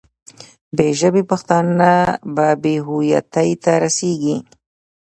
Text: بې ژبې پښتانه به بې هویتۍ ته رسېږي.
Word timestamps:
بې 0.75 0.87
ژبې 0.99 1.23
پښتانه 1.31 1.91
به 2.35 2.47
بې 2.61 2.75
هویتۍ 2.85 3.51
ته 3.63 3.71
رسېږي. 3.83 4.35